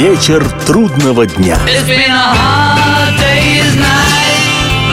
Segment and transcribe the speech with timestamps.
[0.00, 1.58] Вечер трудного дня.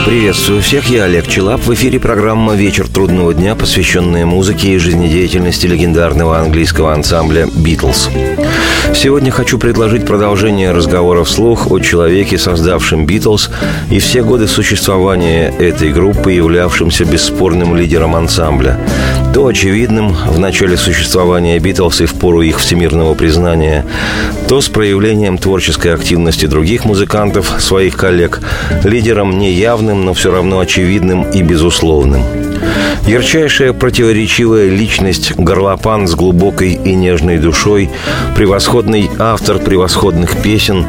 [0.04, 1.62] Приветствую всех, я Олег Челап.
[1.62, 8.10] В эфире программа «Вечер трудного дня», посвященная музыке и жизнедеятельности легендарного английского ансамбля «Битлз».
[8.94, 13.50] Сегодня хочу предложить продолжение разговора вслух о человеке, создавшем «Битлз»,
[13.90, 18.78] и все годы существования этой группы, являвшимся бесспорным лидером ансамбля.
[19.34, 23.84] То очевидным в начале существования «Битлз» и в пору их всемирного признания,
[24.48, 28.40] то с проявлением творческой активности других музыкантов, своих коллег,
[28.84, 32.47] лидером неявным, но все равно очевидным и безусловным.
[33.06, 37.90] Ярчайшая противоречивая личность, горлопан с глубокой и нежной душой,
[38.36, 40.84] превосходный автор превосходных песен,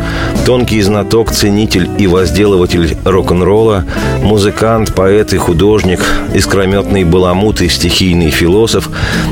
[0.46, 3.86] тонкий знаток, ценитель и возделыватель рок-н-ролла,
[4.22, 6.02] музыкант, поэт и художник,
[6.34, 8.90] искрометный баламут и стихийный философ,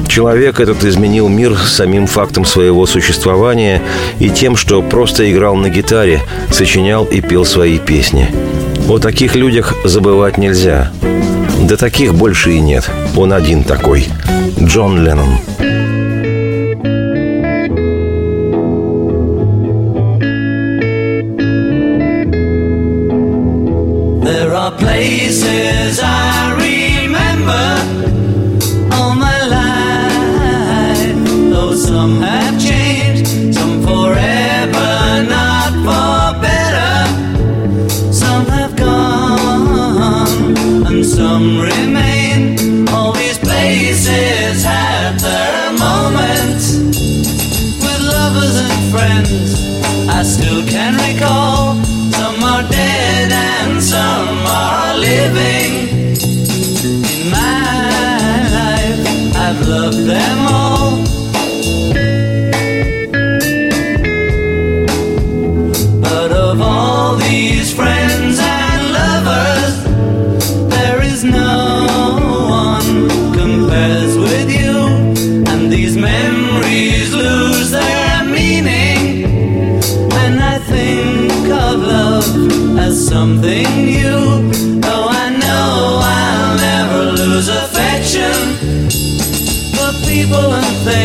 [0.07, 3.81] человек этот изменил мир самим фактом своего существования
[4.19, 8.27] и тем, что просто играл на гитаре, сочинял и пел свои песни.
[8.87, 10.91] О таких людях забывать нельзя.
[11.67, 12.89] Да таких больше и нет.
[13.17, 14.05] Он один такой.
[14.57, 15.37] Джон Леннон.
[24.23, 26.36] There are places I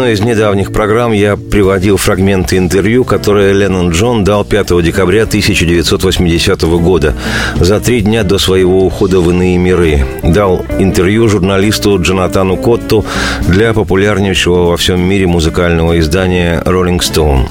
[0.00, 6.62] Одной из недавних программ я приводил фрагменты интервью, которое Леннон Джон дал 5 декабря 1980
[6.62, 7.14] года,
[7.56, 10.06] за три дня до своего ухода в иные миры.
[10.22, 13.04] Дал интервью журналисту Джонатану Котту
[13.46, 17.48] для популярнейшего во всем мире музыкального издания «Rolling Stone».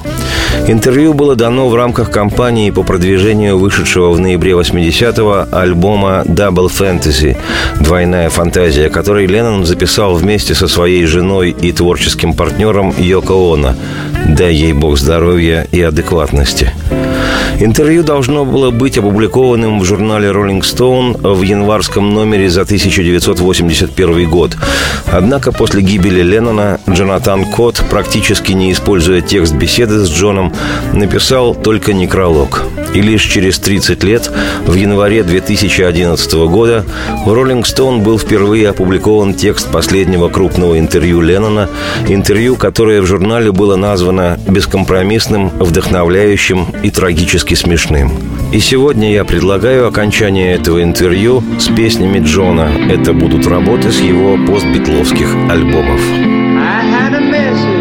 [0.70, 7.36] Интервью было дано в рамках кампании по продвижению вышедшего в ноябре 80-го альбома «Double Fantasy»
[7.80, 13.74] «Двойная фантазия», который Леннон записал вместе со своей женой и творческим партнером Йоко Оно.
[14.28, 16.72] Дай ей бог здоровья и адекватности.
[17.62, 24.56] Интервью должно было быть опубликованным в журнале Rolling Stone в январском номере за 1981 год.
[25.06, 30.54] Однако после гибели Леннона Джонатан Кот, практически не используя текст беседы с Джоном,
[30.94, 32.64] написал только некролог.
[32.94, 34.30] И лишь через 30 лет,
[34.66, 36.84] в январе 2011 года,
[37.24, 41.68] в Rolling Stone был впервые опубликован текст последнего крупного интервью Леннона,
[42.08, 48.12] интервью, которое в журнале было названо бескомпромиссным, вдохновляющим и трагически смешным.
[48.52, 52.70] И сегодня я предлагаю окончание этого интервью с песнями Джона.
[52.90, 56.00] Это будут работы с его постбитловских альбомов.
[56.62, 57.79] I had a message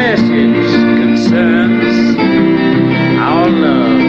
[0.00, 2.16] message concerns
[3.18, 4.00] our love.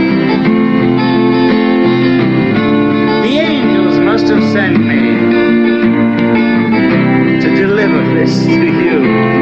[3.26, 5.02] The angels must have sent me
[7.42, 9.41] to deliver this to you.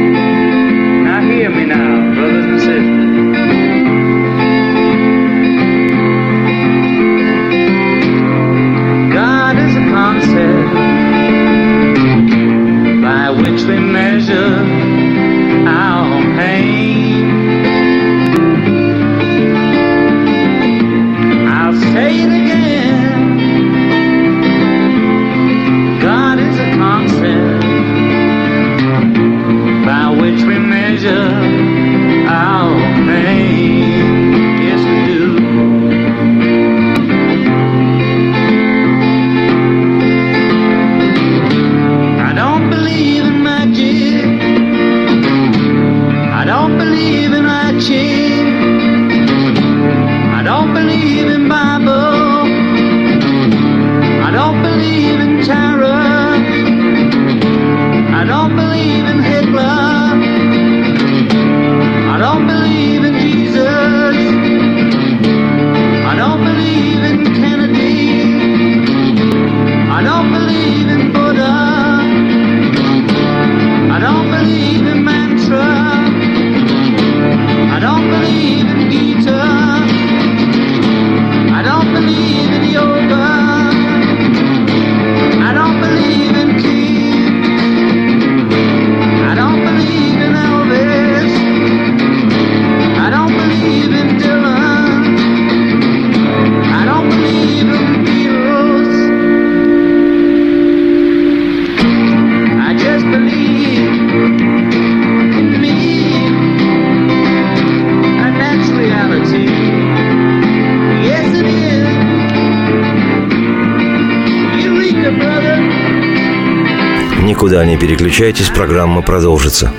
[117.60, 119.70] Никуда не переключайтесь, программа продолжится.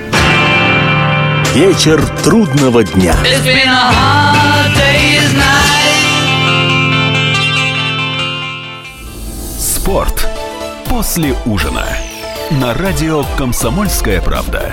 [1.55, 3.15] Вечер трудного дня.
[3.25, 6.05] It's been a hard day's night.
[9.59, 10.29] Спорт
[10.91, 11.87] после ужина.
[12.51, 14.71] На радио «Комсомольская правда».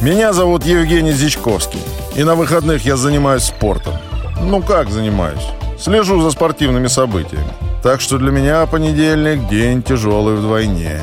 [0.00, 1.82] Меня зовут Евгений Зичковский.
[2.14, 3.92] И на выходных я занимаюсь спортом.
[4.40, 5.46] Ну как занимаюсь?
[5.78, 7.52] Слежу за спортивными событиями.
[7.82, 11.02] Так что для меня понедельник– день тяжелый вдвойне.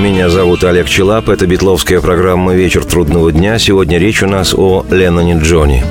[0.00, 3.58] Меня зовут Олег Челап, это битловская программа «Вечер трудного дня».
[3.58, 5.84] Сегодня речь у нас о Ленноне Джонни.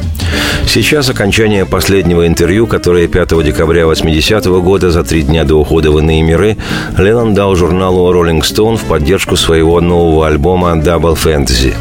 [0.66, 6.00] Сейчас окончание последнего интервью, которое 5 декабря 80 года, за три дня до ухода в
[6.00, 6.58] иные миры,
[6.98, 11.76] Леннон дал журналу Rolling Stone в поддержку своего нового альбома Double Fantasy.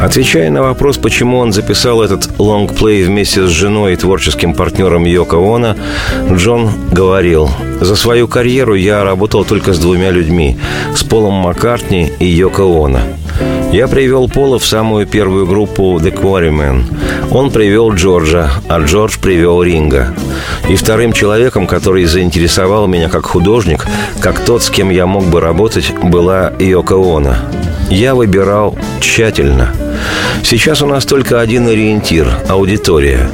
[0.00, 5.36] Отвечая на вопрос, почему он записал этот лонгплей вместе с женой и творческим партнером Йоко
[5.36, 5.74] Оно,
[6.30, 7.50] Джон говорил,
[7.80, 10.58] «За свою карьеру я работал только с двумя людьми–
[10.94, 13.00] с Полом Маккартни и Йоко Оно.
[13.72, 16.84] Я привел Пола в самую первую группу The Quarrymen.
[17.30, 20.14] Он привел Джорджа, а Джордж привел Ринга.
[20.68, 23.86] И вторым человеком, который заинтересовал меня как художник,
[24.20, 27.34] как тот, с кем я мог бы работать, была Йоко Оно.
[27.90, 29.72] Я выбирал тщательно.
[30.42, 33.30] Сейчас у нас только один ориентир– аудитория.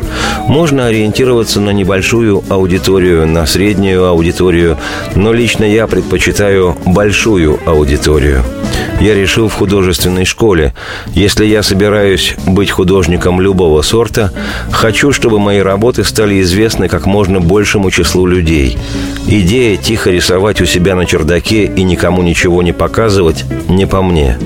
[0.48, 4.78] Можно ориентироваться на небольшую аудиторию, на среднюю аудиторию,
[5.14, 8.42] но лично я предпочитаю большую аудиторию.
[9.00, 10.74] Я решил в художественной школе,
[11.12, 14.32] если я собираюсь быть художником любого сорта,
[14.70, 18.78] хочу, чтобы мои работы стали известны как можно большему числу людей.
[19.26, 24.38] Идея тихо рисовать у себя на чердаке и никому ничего не показывать не по мне.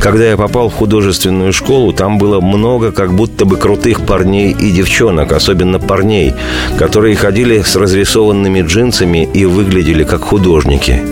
[0.00, 4.70] Когда я попал в художественную школу, там было много как будто бы крутых парней и
[4.70, 6.34] девчонок, особенно парней,
[6.78, 11.02] которые ходили с разрисованными джинсами и выглядели как художники.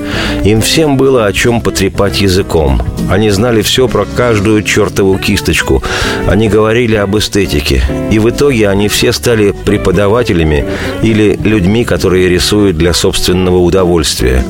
[0.44, 2.82] Им всем было о чем потрепать языком.
[3.10, 5.82] Они знали все про каждую чертову кисточку.
[6.26, 7.82] Они говорили об эстетике.
[8.10, 10.64] И в итоге они все стали преподавателями
[11.02, 14.44] или людьми, которые рисуют для собственного удовольствия.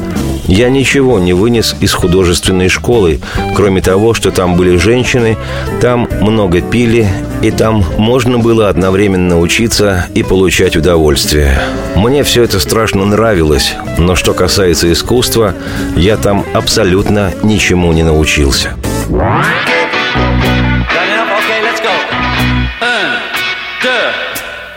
[0.47, 3.21] Я ничего не вынес из художественной школы,
[3.55, 5.39] кроме того, что там были женщины,
[5.81, 7.09] там много пили,
[7.43, 11.59] и там можно было одновременно учиться и получать удовольствие.
[11.97, 15.55] Мне все это страшно нравилось, но что касается искусства,
[15.97, 18.75] я там абсолютно ничему не научился.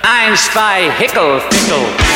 [0.04, 2.07] Eins, zwei, hickle, fickle.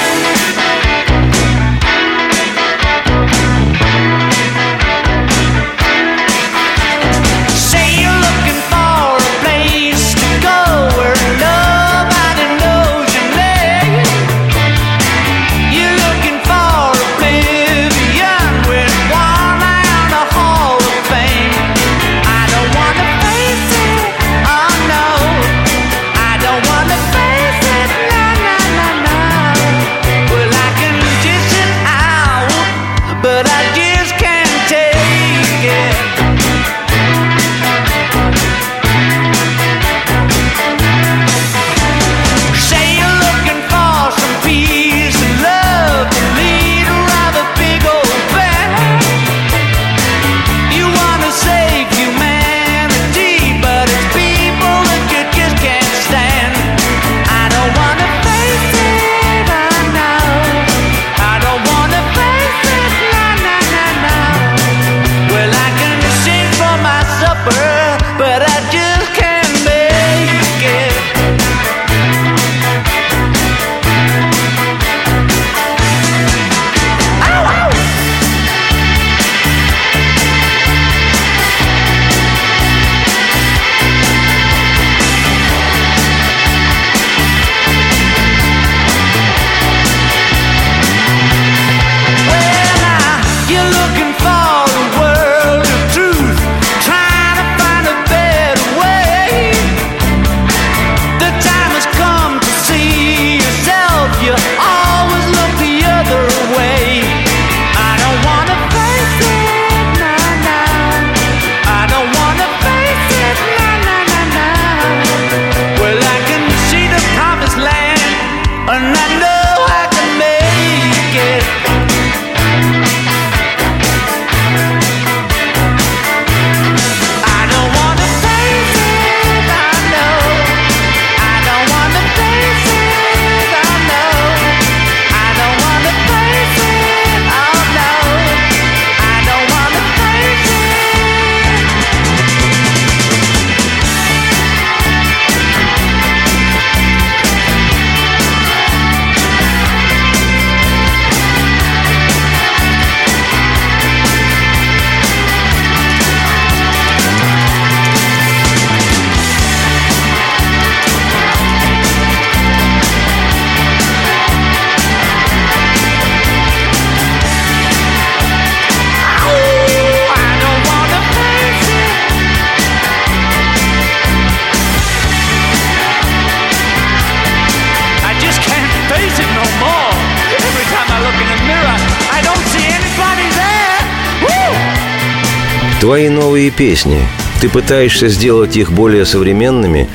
[185.91, 186.99] Твои новые песни.
[187.41, 189.89] Ты пытаешься сделать их более современными,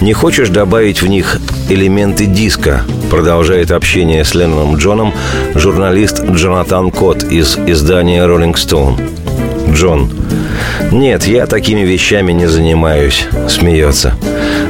[0.00, 5.12] не хочешь добавить в них элементы диска, продолжает общение с Ленноном Джоном
[5.54, 8.98] журналист Джонатан Кот из издания Rolling Stone.
[9.74, 10.10] Джон.
[10.90, 14.14] Нет, я такими вещами не занимаюсь, смеется.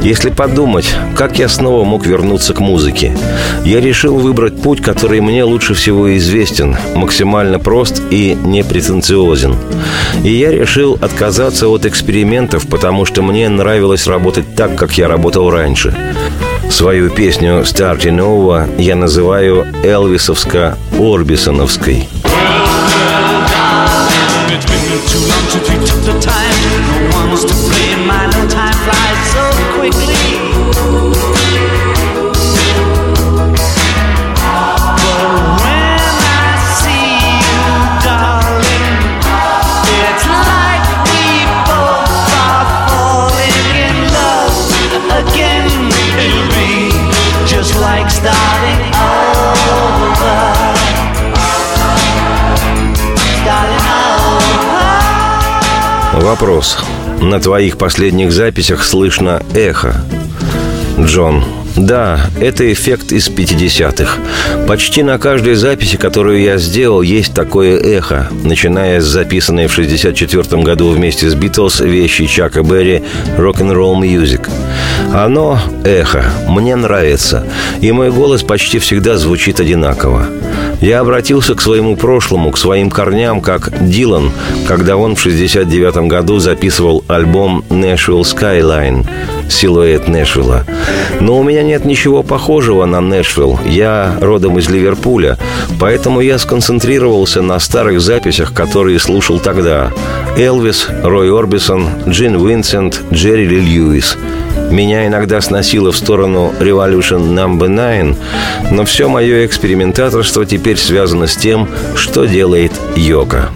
[0.03, 3.17] Если подумать, как я снова мог вернуться к музыке,
[3.65, 9.55] я решил выбрать путь, который мне лучше всего известен, максимально прост и непретенциозен.
[10.25, 15.51] И я решил отказаться от экспериментов, потому что мне нравилось работать так, как я работал
[15.51, 15.95] раньше.
[16.69, 22.09] Свою песню «Starting Over» я называю Элвисовско-Орбисоновской.
[25.55, 26.52] It's been
[56.23, 56.92] Вопрос.
[57.23, 59.95] На твоих последних записях слышно эхо.
[60.99, 61.45] Джон.
[61.77, 64.19] Да, это эффект из 50-х.
[64.67, 70.63] Почти на каждой записи, которую я сделал, есть такое эхо, начиная с записанной в 64
[70.63, 73.03] году вместе с Битлз вещи Чака Берри
[73.39, 74.51] «Rock'n'Roll Music».
[75.15, 77.47] Оно, эхо, мне нравится,
[77.81, 80.27] и мой голос почти всегда звучит одинаково.
[80.83, 84.33] Я обратился к своему прошлому, к своим корням, как Дилан,
[84.67, 89.07] когда он в 69 году записывал альбом «Nashville Skyline»
[89.49, 90.65] силуэт Нэшвилла.
[91.21, 93.61] Но у меня нет ничего похожего на Нэшвилл.
[93.65, 95.39] Я родом из Ливерпуля,
[95.79, 99.93] поэтому я сконцентрировался на старых записях, которые слушал тогда.
[100.37, 104.19] Элвис, Рой Орбисон, Джин Уинсент, Джерри Ли Льюис.
[104.73, 111.37] Меня иногда сносило в сторону Revolution Number 9, но все мое экспериментаторство теперь связано с
[111.37, 113.51] тем, что делает йога.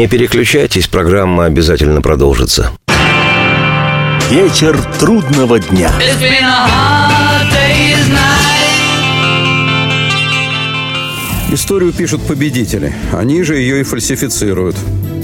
[0.00, 2.72] Не переключайтесь, программа обязательно продолжится.
[4.30, 5.92] Вечер трудного дня.
[11.52, 12.94] Историю пишут победители.
[13.12, 14.76] Они же ее и фальсифицируют.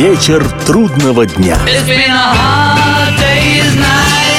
[0.00, 1.58] Вечер трудного дня.
[1.62, 4.29] A hard day's night.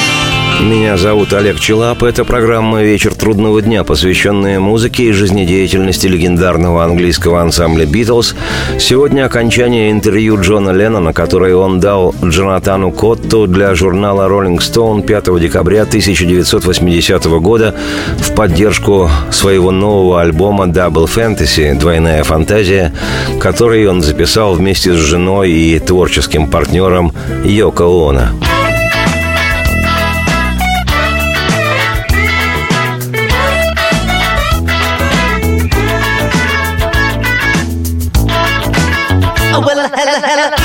[0.62, 2.04] Меня зовут Олег Челап.
[2.04, 8.36] Это программа «Вечер трудного дня», посвященная музыке и жизнедеятельности легендарного английского ансамбля «Битлз».
[8.78, 15.40] Сегодня окончание интервью Джона Леннона, которое он дал Джонатану Котту для журнала «Роллинг Стоун» 5
[15.40, 17.74] декабря 1980 года
[18.18, 22.94] в поддержку своего нового альбома «Double Fantasy» «Двойная фантазия»,
[23.40, 27.12] который он записал вместе с женой и творческим партнером
[27.44, 28.28] Йоко Оно.
[40.22, 40.61] la.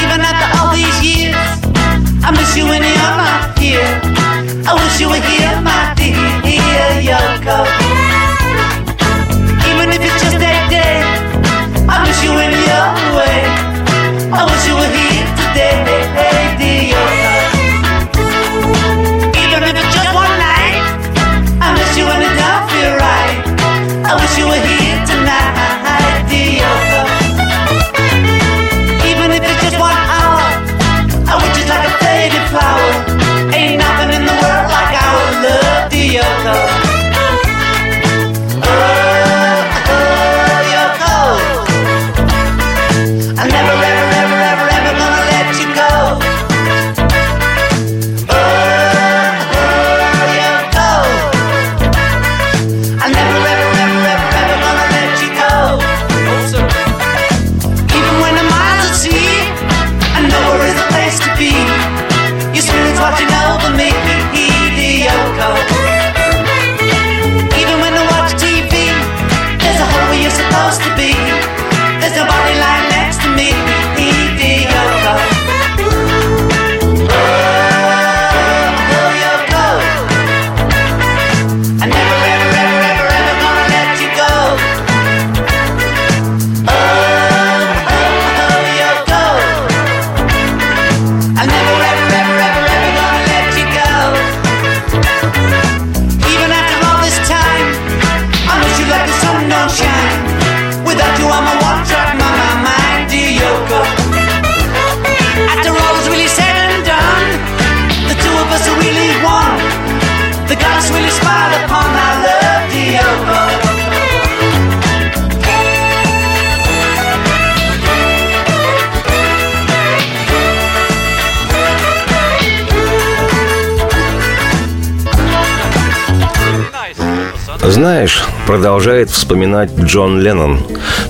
[127.70, 130.62] Знаешь, продолжает вспоминать Джон Леннон.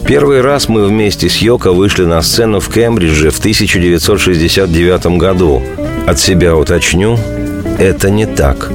[0.08, 5.62] Первый раз мы вместе с Йоко вышли на сцену в Кембридже в 1969 году.
[6.08, 7.20] От себя уточню,
[7.78, 8.72] это не так.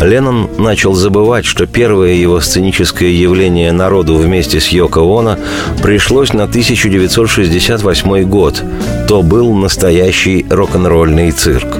[0.00, 5.38] Леннон начал забывать, что первое его сценическое явление народу вместе с Йоко Оно
[5.82, 8.60] пришлось на 1968 год.
[9.06, 11.78] То был настоящий рок-н-ролльный цирк.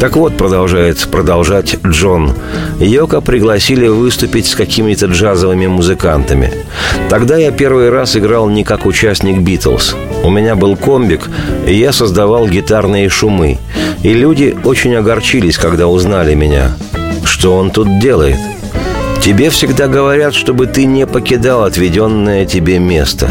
[0.00, 2.32] Так вот, продолжает продолжать Джон.
[2.78, 6.52] Йока пригласили выступить с какими-то джазовыми музыкантами.
[7.10, 9.96] Тогда я первый раз играл не как участник Битлз.
[10.22, 11.28] У меня был комбик,
[11.66, 13.58] и я создавал гитарные шумы.
[14.04, 16.76] И люди очень огорчились, когда узнали меня.
[17.24, 18.38] Что он тут делает?
[19.20, 23.28] Тебе всегда говорят, чтобы ты не покидал отведенное тебе место.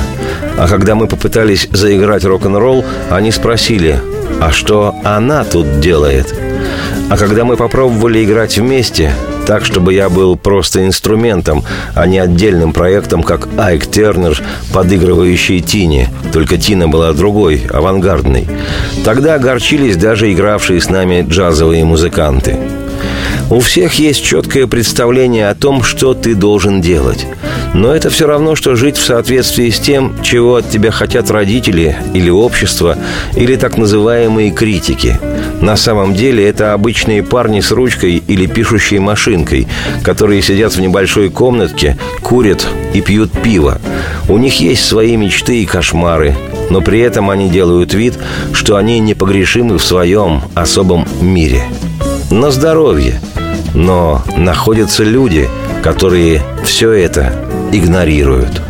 [0.57, 4.01] А когда мы попытались заиграть рок-н-ролл, они спросили,
[4.41, 6.46] а что она тут делает?
[7.09, 9.13] А когда мы попробовали играть вместе,
[9.45, 11.63] так, чтобы я был просто инструментом,
[11.95, 14.41] а не отдельным проектом, как Айк Тернер,
[14.73, 16.09] подыгрывающий Тине.
[16.33, 18.47] Только Тина была другой, авангардной.
[19.05, 22.57] Тогда огорчились даже игравшие с нами джазовые музыканты.
[23.49, 27.25] У всех есть четкое представление о том, что ты должен делать.
[27.73, 31.95] Но это все равно, что жить в соответствии с тем, чего от тебя хотят родители
[32.13, 32.97] или общество,
[33.35, 35.19] или так называемые критики.
[35.61, 39.67] На самом деле это обычные парни с ручкой или пишущей машинкой,
[40.03, 43.79] которые сидят в небольшой комнатке, курят и пьют пиво.
[44.29, 46.35] У них есть свои мечты и кошмары,
[46.69, 48.15] но при этом они делают вид,
[48.53, 51.63] что они непогрешимы в своем особом мире.
[52.29, 53.19] На здоровье.
[53.73, 55.47] Но находятся люди,
[55.83, 57.33] которые все это
[57.71, 58.61] игнорируют.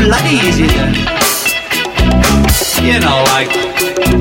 [0.00, 0.94] bloody easy then.
[2.80, 3.52] You know, like,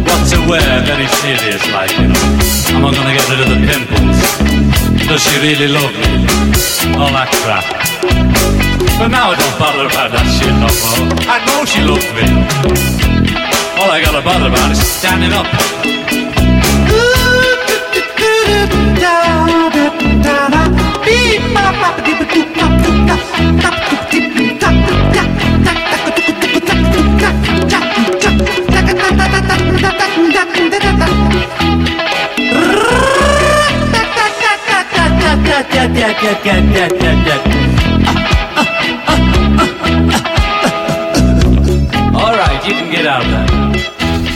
[0.03, 2.27] what to wear, very serious, like, you know.
[2.75, 4.19] Am I gonna get rid of the pimples?
[5.07, 6.11] Does she really love me?
[6.99, 7.65] All that crap.
[8.99, 11.07] But now I don't bother about that shit no more.
[11.31, 12.27] I know she loves me.
[13.79, 15.47] All I gotta bother about is standing up.
[21.05, 21.49] Beep,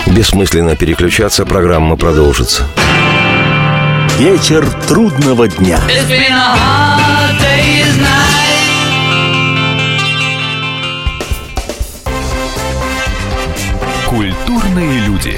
[0.08, 2.68] Бессмысленно переключаться, программа продолжится.
[4.18, 5.80] Вечер трудного дня.
[5.88, 8.44] It's been a hard day's night.
[14.08, 15.38] Культурные люди.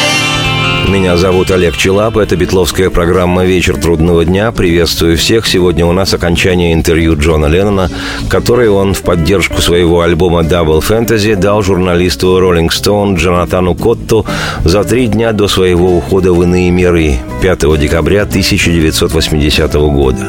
[0.91, 4.51] Меня зовут Олег Челап, это битловская программа «Вечер трудного дня».
[4.51, 5.47] Приветствую всех.
[5.47, 7.89] Сегодня у нас окончание интервью Джона Леннона,
[8.27, 14.25] которое он в поддержку своего альбома Double Fantasy дал журналисту Rolling Stone Джонатану Котту
[14.65, 20.27] за три дня до своего ухода в иные миры 5 декабря 1980 года.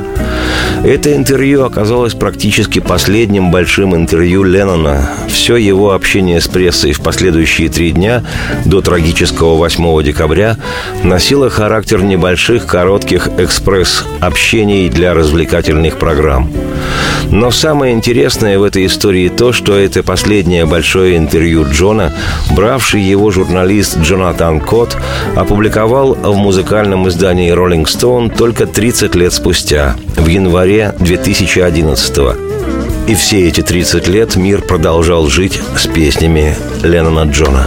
[0.84, 5.10] Это интервью оказалось практически последним большим интервью Леннона.
[5.28, 8.24] Все его общение с прессой в последующие три дня
[8.64, 10.51] до трагического 8 декабря
[11.02, 16.50] носило характер небольших коротких экспресс-общений для развлекательных программ.
[17.30, 22.12] Но самое интересное в этой истории то, что это последнее большое интервью Джона,
[22.54, 24.98] бравший его журналист Джонатан Кот,
[25.34, 32.52] опубликовал в музыкальном издании Rolling Stone только 30 лет спустя, в январе 2011 -го.
[33.08, 37.66] И все эти 30 лет мир продолжал жить с песнями Леннона Джона.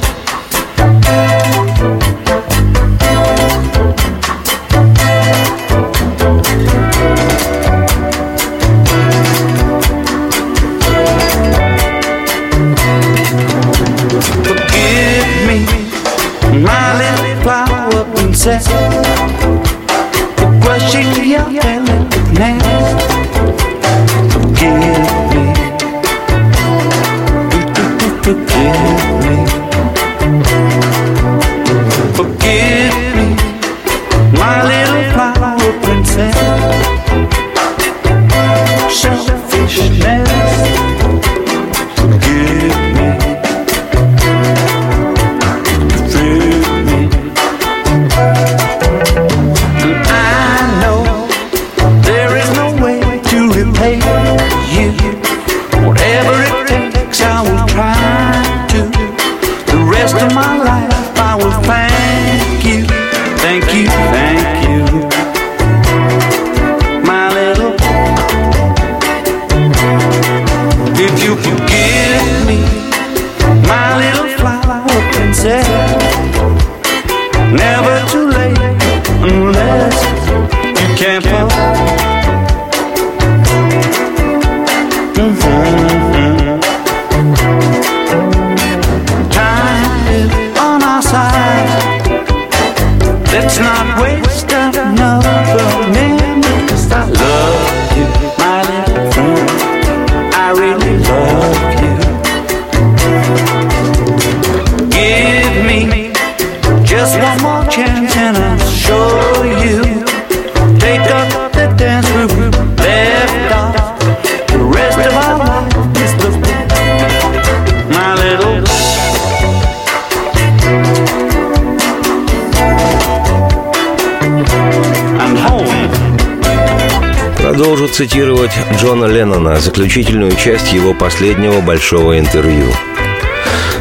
[128.79, 132.67] Джона Леннона, заключительную часть его последнего большого интервью.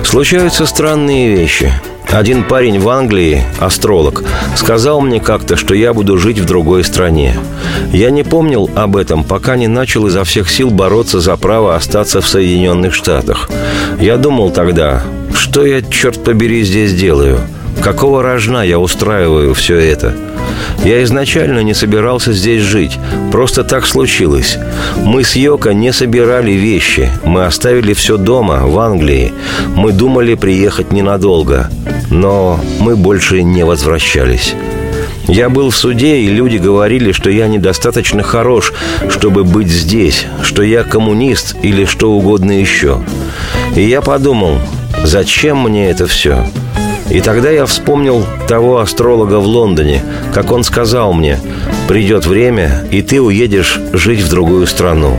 [0.04, 1.72] Случаются странные вещи.
[2.08, 4.24] Один парень в Англии, астролог,
[4.56, 7.38] сказал мне как-то, что я буду жить в другой стране.
[7.92, 12.20] Я не помнил об этом, пока не начал изо всех сил бороться за право остаться
[12.20, 13.48] в Соединенных Штатах.
[14.00, 15.02] Я думал тогда,
[15.34, 17.38] что я, черт побери, здесь делаю?
[17.80, 20.12] Какого рожна я устраиваю все это?
[20.84, 22.98] Я изначально не собирался здесь жить.
[23.32, 24.58] Просто так случилось.
[25.04, 27.10] Мы с Йоко не собирали вещи.
[27.24, 29.32] Мы оставили все дома, в Англии.
[29.76, 31.70] Мы думали приехать ненадолго.
[32.10, 34.54] Но мы больше не возвращались.
[35.28, 38.72] Я был в суде, и люди говорили, что я недостаточно хорош,
[39.08, 43.00] чтобы быть здесь, что я коммунист или что угодно еще.
[43.76, 44.58] И я подумал,
[45.04, 46.46] зачем мне это все?
[47.10, 50.02] И тогда я вспомнил того астролога в Лондоне,
[50.32, 51.38] как он сказал мне,
[51.88, 55.16] придет время, и ты уедешь жить в другую страну.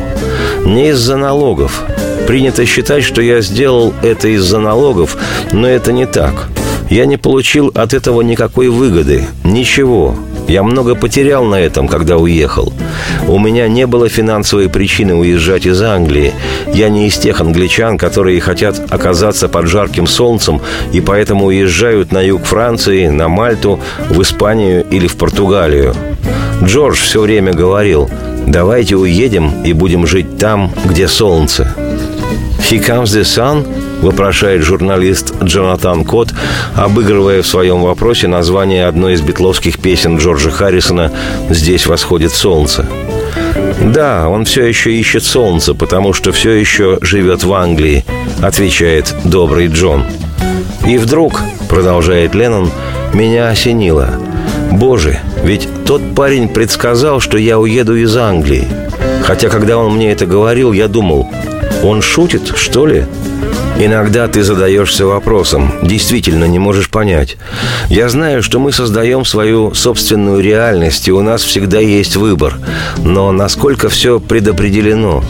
[0.66, 1.84] Не из-за налогов.
[2.28, 5.18] Принято считать, что я сделал это из-за налогов,
[5.52, 6.48] но это не так.
[6.89, 10.16] Я не получил от этого никакой выгоды, ничего.
[10.52, 12.74] Я много потерял на этом, когда уехал.
[13.26, 16.34] У меня не было финансовой причины уезжать из Англии.
[16.74, 22.22] Я не из тех англичан, которые хотят оказаться под жарким солнцем и поэтому уезжают на
[22.22, 23.80] юг Франции, на Мальту,
[24.10, 25.95] в Испанию или в Португалию.
[26.62, 28.10] Джордж все время говорил,
[28.45, 31.74] давайте уедем и будем жить там, где солнце.
[32.70, 33.66] «He comes the sun?»–
[34.02, 36.34] вопрошает журналист Джонатан Кот,
[36.76, 41.12] обыгрывая в своем вопросе название одной из битловских песен Джорджа Харрисона
[41.49, 42.86] «Здесь восходит солнце».
[43.82, 48.06] Да, он все еще ищет солнце, потому что все еще живет в Англии,
[48.41, 50.06] отвечает добрый Джон.
[50.86, 52.72] И вдруг, продолжает Леннон,
[53.14, 54.10] меня осенило.
[54.72, 58.68] Боже, ведь тот парень предсказал, что я уеду из Англии.
[59.24, 61.30] Хотя, когда он мне это говорил, я думал,
[61.84, 63.06] он шутит, что ли?
[63.84, 67.38] Иногда ты задаешься вопросом, действительно не можешь понять.
[67.90, 72.60] Я знаю, что мы создаем свою собственную реальность, и у нас всегда есть выбор.
[73.00, 75.24] Но насколько все предопределено?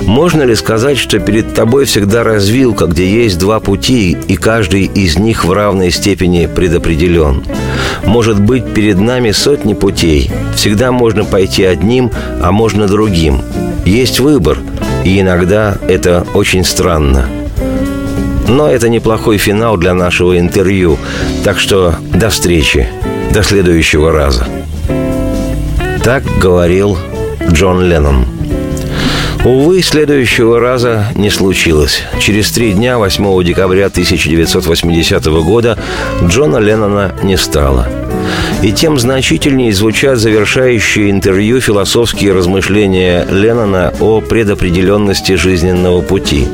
[0.00, 5.18] Можно ли сказать, что перед тобой всегда развилка, где есть два пути, и каждый из
[5.18, 7.42] них в равной степени предопределен?
[8.04, 10.30] Может быть, перед нами сотни путей.
[10.54, 13.42] Всегда можно пойти одним, а можно другим.
[13.84, 14.56] Есть выбор,
[15.04, 17.28] и иногда это очень странно.
[18.48, 20.98] Но это неплохой финал для нашего интервью.
[21.44, 22.88] Так что до встречи.
[23.32, 24.46] До следующего раза.
[26.02, 26.98] Так говорил
[27.50, 28.24] Джон Леннон.
[29.44, 32.02] Увы, следующего раза не случилось.
[32.18, 35.78] Через три дня, 8 декабря 1980 года,
[36.24, 37.86] Джона Леннона не стало.
[38.60, 46.48] И тем значительнее звучат завершающие интервью философские размышления Леннона о предопределенности жизненного пути.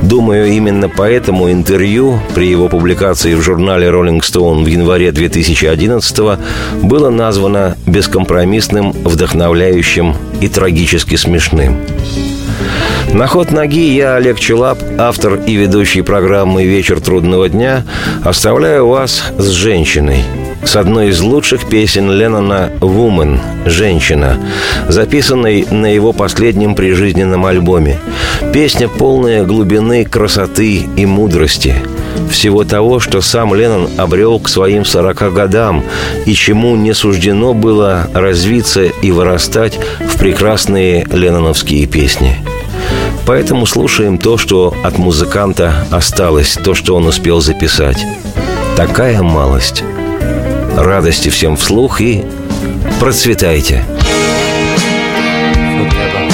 [0.00, 6.38] Думаю, именно поэтому интервью при его публикации в журнале Rolling Stone в январе 2011
[6.82, 11.76] было названо бескомпромиссным, вдохновляющим и трагически смешным.
[13.12, 17.84] На ход ноги я, Олег Челап, автор и ведущий программы «Вечер трудного дня»,
[18.24, 20.24] оставляю вас с женщиной,
[20.66, 24.38] с одной из лучших песен Леннона «Woman»– «Женщина»,
[24.88, 27.98] записанной на его последнем прижизненном альбоме.
[28.52, 31.74] Песня полная глубины, красоты и мудрости–
[32.30, 35.84] всего того, что сам Леннон обрел к своим 40 годам
[36.26, 42.36] и чему не суждено было развиться и вырастать в прекрасные ленноновские песни.
[43.26, 48.04] Поэтому слушаем то, что от музыканта осталось, то, что он успел записать.
[48.76, 49.82] Такая малость.
[50.76, 52.24] Радости всем вслух и
[53.00, 53.84] процветайте.
[55.78, 56.33] Woman,